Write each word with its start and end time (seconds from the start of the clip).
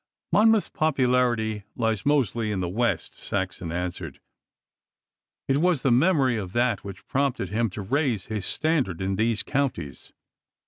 'Monmouth's 0.31 0.67
popularity 0.67 1.63
lies 1.75 2.07
mostly 2.07 2.51
in 2.51 2.59
the 2.59 2.67
West,' 2.67 3.13
Saxon 3.13 3.71
answered. 3.71 4.19
'It 5.47 5.57
was 5.57 5.83
the 5.83 5.91
memory 5.91 6.37
of 6.37 6.53
that 6.53 6.83
which 6.83 7.05
prompted 7.05 7.49
him 7.49 7.69
to 7.69 7.83
raise 7.83 8.25
his 8.25 8.47
standard 8.47 8.99
in 8.99 9.15
these 9.15 9.43
counties. 9.43 10.11